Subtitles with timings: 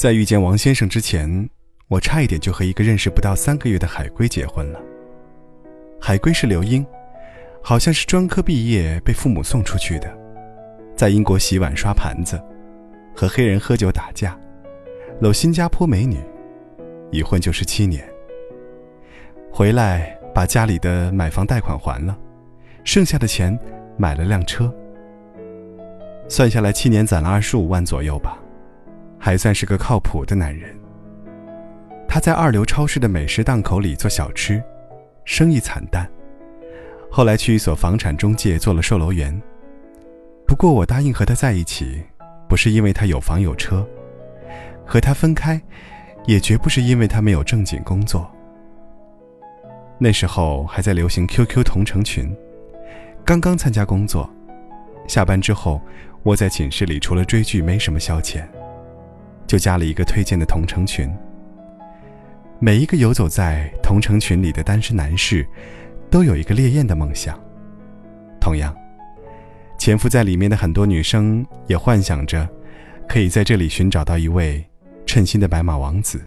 [0.00, 1.46] 在遇见王先生之前，
[1.88, 4.80] 我差一点就和一个认识不到三个月的海龟结婚了。
[6.00, 6.82] 海龟是刘英，
[7.62, 10.10] 好像是专科毕业被父母送出去的，
[10.96, 12.42] 在英国洗碗刷盘子，
[13.14, 14.34] 和黑人喝酒打架，
[15.20, 16.16] 搂新加坡美女，
[17.12, 18.02] 一混就是七年。
[19.52, 22.16] 回来把家里的买房贷款还了，
[22.84, 23.54] 剩下的钱
[23.98, 24.74] 买了辆车。
[26.26, 28.38] 算下来七年攒了二十五万左右吧。
[29.20, 30.74] 还算是个靠谱的男人。
[32.08, 34.60] 他在二流超市的美食档口里做小吃，
[35.24, 36.10] 生意惨淡。
[37.08, 39.40] 后来去一所房产中介做了售楼员。
[40.46, 42.02] 不过我答应和他在一起，
[42.48, 43.86] 不是因为他有房有车，
[44.84, 45.60] 和他分开，
[46.26, 48.28] 也绝不是因为他没有正经工作。
[49.98, 52.34] 那时候还在流行 QQ 同城群，
[53.24, 54.28] 刚刚参加工作，
[55.06, 55.80] 下班之后
[56.24, 58.42] 窝在寝室里，除了追剧没什么消遣。
[59.50, 61.12] 就加了一个推荐的同城群。
[62.60, 65.44] 每一个游走在同城群里的单身男士，
[66.08, 67.36] 都有一个烈焰的梦想。
[68.40, 68.72] 同样，
[69.76, 72.48] 潜伏在里面的很多女生也幻想着，
[73.08, 74.64] 可以在这里寻找到一位
[75.04, 76.24] 称心的白马王子。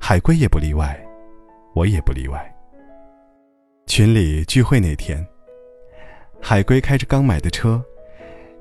[0.00, 1.00] 海龟也不例外，
[1.76, 2.54] 我也不例外。
[3.86, 5.24] 群里聚会那天，
[6.42, 7.80] 海龟开着刚买的车，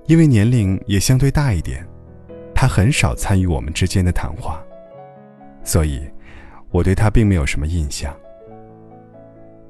[0.06, 1.84] 因为年龄也相对大一点。
[2.64, 4.64] 他很少参与我们之间的谈话，
[5.66, 6.02] 所以
[6.70, 8.16] 我对他并没有什么印象。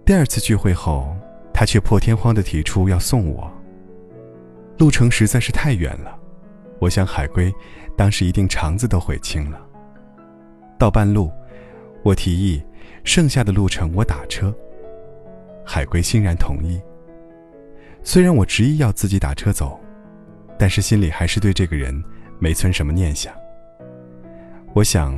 [0.05, 1.17] 第二次聚会后，
[1.51, 3.51] 他却破天荒地提出要送我。
[4.77, 6.15] 路程实在是太远了，
[6.77, 7.51] 我想海龟
[7.97, 9.59] 当时一定肠子都悔青了。
[10.77, 11.31] 到半路，
[12.03, 12.61] 我提议
[13.03, 14.53] 剩下的路程我打车，
[15.65, 16.79] 海龟欣然同意。
[18.03, 19.79] 虽然我执意要自己打车走，
[20.59, 21.91] 但是心里还是对这个人。
[22.43, 23.33] 没存什么念想。
[24.73, 25.17] 我想，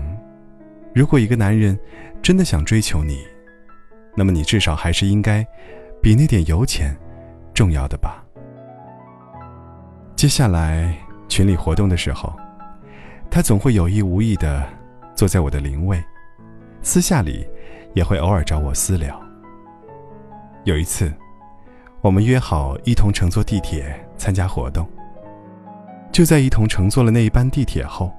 [0.94, 1.76] 如果一个男人
[2.22, 3.26] 真的想追求你，
[4.16, 5.44] 那么你至少还是应该
[6.00, 6.96] 比那点油钱
[7.52, 8.24] 重要的吧。
[10.16, 10.96] 接下来
[11.28, 12.32] 群里活动的时候，
[13.32, 14.64] 他总会有意无意的
[15.16, 16.00] 坐在我的灵位，
[16.84, 17.44] 私下里
[17.96, 19.20] 也会偶尔找我私聊。
[20.64, 21.12] 有一次，
[22.02, 24.88] 我们约好一同乘坐地铁参加活动。
[26.16, 28.10] 就在一同乘坐了那一班地铁后，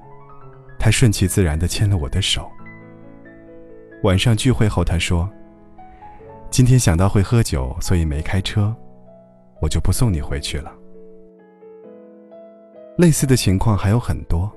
[0.77, 2.47] 他顺其自然地牵了我的手。
[4.03, 5.27] 晚上聚会后，他说
[6.51, 8.71] ：“今天想到会喝酒，所以没开车，
[9.59, 10.71] 我就不送你回去了。”
[12.99, 14.47] 类似的情况还有很多。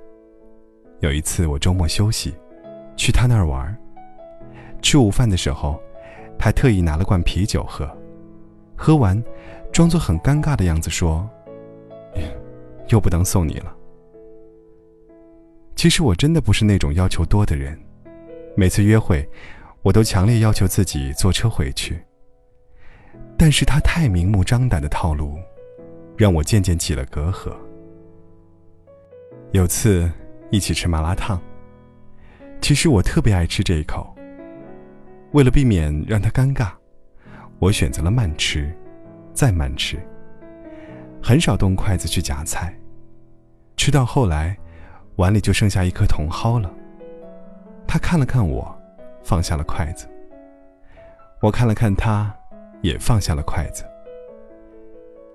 [0.99, 2.34] 有一次我周末休息，
[2.95, 3.75] 去他那儿玩。
[4.83, 5.81] 吃午饭的时候，
[6.39, 7.91] 他特意拿了罐啤酒喝，
[8.77, 9.19] 喝完，
[9.72, 11.27] 装作很尴尬的样子说。
[12.91, 13.77] 又不能送你了。
[15.75, 17.78] 其实我真的不是那种要求多的人，
[18.55, 19.27] 每次约会，
[19.83, 21.99] 我都强烈要求自己坐车回去。
[23.39, 25.39] 但是他太明目张胆的套路，
[26.17, 27.56] 让我渐渐起了隔阂。
[29.53, 30.11] 有次
[30.51, 31.41] 一起吃麻辣烫，
[32.61, 34.15] 其实我特别爱吃这一口。
[35.33, 36.72] 为了避免让他尴尬，
[37.59, 38.71] 我选择了慢吃，
[39.33, 39.99] 再慢吃，
[41.22, 42.77] 很少动筷子去夹菜。
[43.81, 44.55] 吃到后来，
[45.17, 46.71] 碗里就剩下一颗茼蒿了。
[47.87, 48.79] 他看了看我，
[49.23, 50.07] 放下了筷子。
[51.41, 52.31] 我看了看他，
[52.83, 53.83] 也放下了筷子。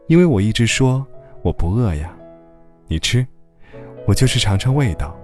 [0.05, 1.03] 因为我一直说
[1.41, 2.13] 我不饿呀，
[2.85, 3.25] 你吃，
[4.05, 5.17] 我就是尝尝味道。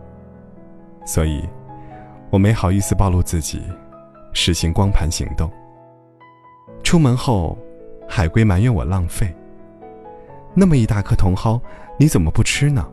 [1.06, 1.48] 所以，
[2.32, 3.62] 我没好意思暴露自己，
[4.34, 5.48] 实行光盘行动。
[6.82, 7.56] 出门后，
[8.10, 9.32] 海龟埋怨我浪费。
[10.56, 11.62] 那么一大颗茼蒿，
[12.00, 12.84] 你怎么不吃呢？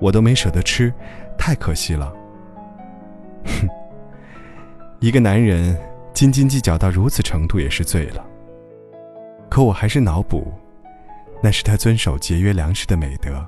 [0.00, 0.92] 我都没舍得吃，
[1.38, 2.12] 太可惜了。
[3.44, 3.68] 哼，
[5.00, 5.76] 一个男人
[6.12, 8.24] 斤斤计较到如此程度也是醉了。
[9.48, 10.52] 可我还是脑补，
[11.42, 13.46] 那是他遵守节约粮食的美德。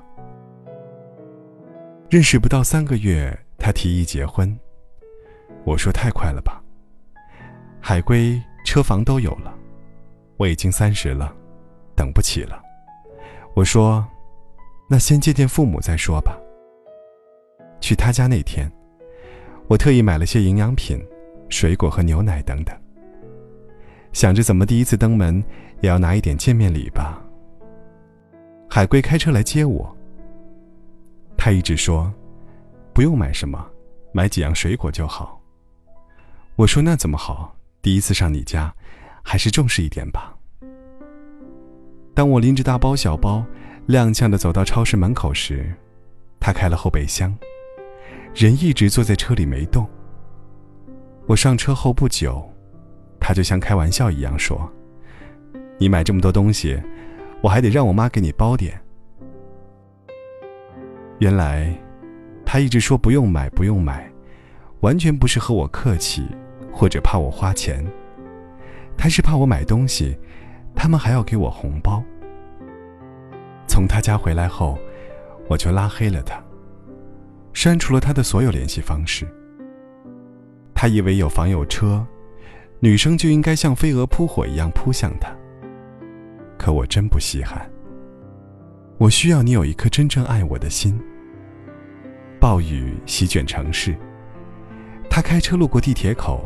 [2.09, 4.57] 认识不到三个月，他提议结婚，
[5.65, 6.61] 我说太快了吧。
[7.81, 9.53] 海龟车房都有了，
[10.37, 11.33] 我已经三十了，
[11.95, 12.61] 等不起了。
[13.53, 14.05] 我说。
[14.87, 16.37] 那先见见父母再说吧。
[17.81, 18.71] 去他家那天，
[19.67, 21.03] 我特意买了些营养品、
[21.49, 22.75] 水果和牛奶等等，
[24.13, 25.43] 想着怎么第一次登门
[25.81, 27.21] 也要拿一点见面礼吧。
[28.69, 29.95] 海龟开车来接我，
[31.37, 32.11] 他一直说
[32.93, 33.65] 不用买什么，
[34.11, 35.39] 买几样水果就好。
[36.55, 37.55] 我说那怎么好？
[37.81, 38.73] 第一次上你家，
[39.21, 40.35] 还是重视一点吧。
[42.13, 43.45] 当我拎着大包小包，
[43.87, 45.73] 踉跄的走到超市门口时，
[46.41, 47.33] 他开了后备箱，
[48.35, 49.87] 人一直坐在车里没动。
[51.25, 52.45] 我上车后不久，
[53.17, 54.69] 他就像开玩笑一样说
[55.79, 56.77] ：“你买这么多东西，
[57.39, 58.77] 我还得让我妈给你包点。”
[61.19, 61.73] 原来，
[62.45, 64.11] 他一直说不用买，不用买，
[64.81, 66.27] 完全不是和我客气，
[66.73, 67.85] 或者怕我花钱，
[68.97, 70.17] 他是怕我买东西。
[70.75, 72.03] 他们还要给我红包。
[73.77, 74.75] 从他家回来后，
[75.47, 76.43] 我就拉黑了他，
[77.53, 79.23] 删除了他的所有联系方式。
[80.73, 82.03] 他以为有房有车，
[82.79, 85.29] 女生就应该像飞蛾扑火一样扑向他。
[86.57, 87.69] 可我真不稀罕。
[88.97, 90.99] 我需要你有一颗真正爱我的心。
[92.39, 93.95] 暴雨席卷城市，
[95.07, 96.43] 他开车路过地铁口，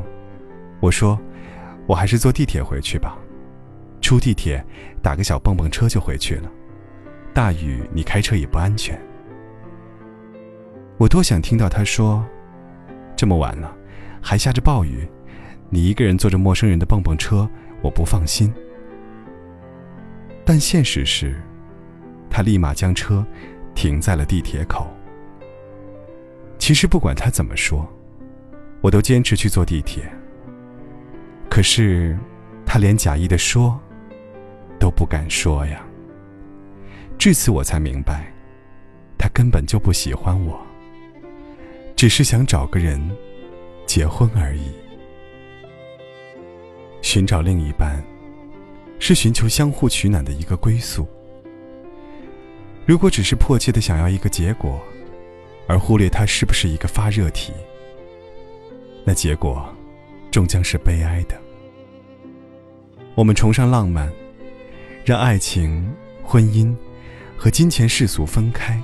[0.81, 1.17] 我说
[1.87, 3.17] ：“我还是坐地铁回去吧。”
[4.03, 4.61] 出地铁，
[5.01, 6.51] 打个小蹦蹦车就回去了。
[7.33, 8.99] 大雨，你开车也不安全。
[10.97, 12.25] 我多想听到他说
[13.15, 13.75] ：“这么晚了，
[14.21, 15.07] 还下着暴雨，
[15.69, 17.49] 你一个人坐着陌生人的蹦蹦车，
[17.81, 18.53] 我不放心。”
[20.45, 21.41] 但现实是，
[22.29, 23.25] 他立马将车
[23.73, 24.87] 停在了地铁口。
[26.57, 27.87] 其实不管他怎么说，
[28.81, 30.03] 我都坚持去坐地铁。
[31.49, 32.17] 可是，
[32.65, 33.79] 他连假意的说。
[34.79, 35.85] 都不敢说呀。
[37.21, 38.33] 至此我才明白，
[39.15, 40.59] 他根本就不喜欢我，
[41.95, 42.99] 只是想找个人
[43.85, 44.71] 结婚而已。
[47.03, 48.03] 寻找另一半，
[48.97, 51.07] 是寻求相互取暖的一个归宿。
[52.87, 54.81] 如果只是迫切的想要一个结果，
[55.67, 57.53] 而忽略他是不是一个发热体，
[59.05, 59.63] 那结果
[60.31, 61.39] 终将是悲哀的。
[63.13, 64.11] 我们崇尚浪漫。
[65.05, 65.87] 让爱情、
[66.23, 66.75] 婚姻
[67.41, 68.79] 和金钱世俗分开，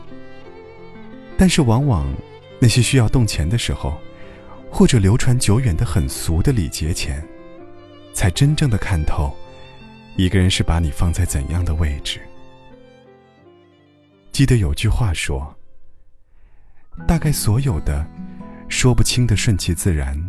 [1.38, 2.12] 但是往往
[2.60, 3.96] 那些需要动钱的时候，
[4.72, 7.24] 或者流传久远的很俗的礼节前，
[8.14, 9.32] 才真正的看透
[10.16, 12.20] 一个人是把你放在怎样的位置。
[14.32, 15.56] 记得有句话说
[17.08, 18.04] ：“大概所有的
[18.70, 20.20] 说不清的顺其自然，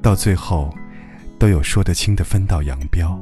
[0.00, 0.72] 到最后
[1.36, 3.20] 都有说得清的分道扬镳。”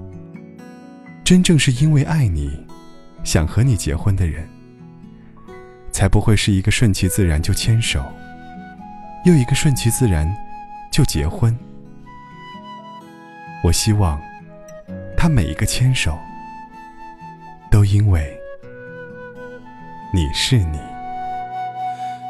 [1.25, 2.66] 真正是因为爱你，
[3.27, 4.49] 想和你结婚的人，
[5.91, 8.01] 才不会是一个顺其自然就牵手，
[9.25, 10.33] 又一个顺其自然
[10.93, 11.55] 就结婚。
[13.65, 14.17] 我希望
[15.17, 16.17] 他每一个牵手，
[17.69, 18.33] 都因为
[20.15, 20.79] 你是你。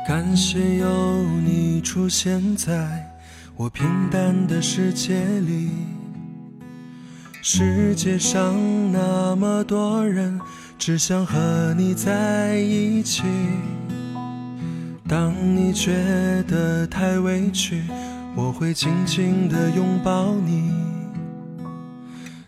[0.08, 3.06] 感谢有你出现在
[3.54, 5.70] 我平淡的世界里。
[7.42, 8.56] 世界上
[8.90, 10.40] 那么多人，
[10.78, 13.22] 只想和你在一起。
[15.08, 15.92] 当你觉
[16.48, 17.82] 得太委屈，
[18.34, 20.70] 我会紧紧地拥抱你。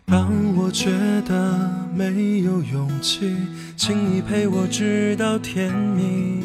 [0.05, 0.91] 当我觉
[1.27, 3.37] 得没有勇气，
[3.77, 6.43] 请你陪我直到天明。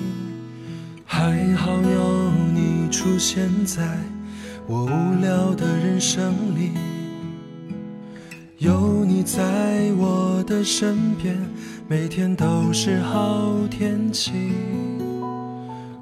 [1.05, 3.97] 还好有你出现在
[4.65, 6.71] 我无聊的人生里。
[8.57, 11.37] 有你在我的身边，
[11.85, 14.31] 每天都是好天气。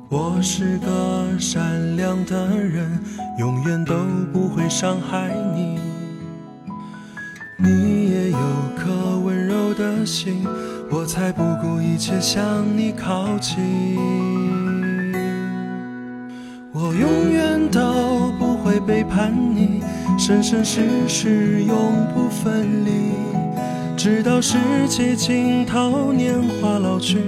[0.09, 2.99] 我是个善良的人，
[3.39, 3.95] 永远都
[4.31, 5.79] 不会伤害你。
[7.57, 8.37] 你也有
[8.77, 10.45] 颗温柔的心，
[10.91, 13.57] 我才不顾一切向你靠近。
[16.73, 19.81] 我永远都不会背叛你。
[20.17, 22.91] 生生世世永不分离，
[24.03, 24.57] 直到世
[24.89, 27.19] 界尽头，年华老去，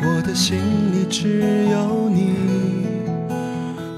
[0.00, 0.56] 我的心
[0.90, 2.32] 里只有你。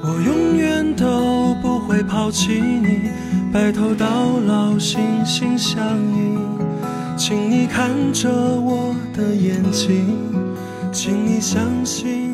[0.03, 3.13] 我永远都不会抛弃你，
[3.53, 5.81] 白头到老，心心相
[6.17, 6.37] 印。
[7.17, 10.19] 请你看着我的眼睛，
[10.91, 12.26] 请你相信。